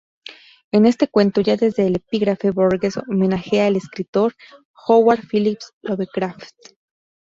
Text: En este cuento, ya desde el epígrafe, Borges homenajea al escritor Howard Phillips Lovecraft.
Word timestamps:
En 0.71 0.87
este 0.87 1.07
cuento, 1.07 1.41
ya 1.41 1.57
desde 1.57 1.85
el 1.85 1.97
epígrafe, 1.97 2.49
Borges 2.49 2.97
homenajea 2.97 3.67
al 3.67 3.75
escritor 3.75 4.33
Howard 4.87 5.21
Phillips 5.31 5.73
Lovecraft. 5.83 6.55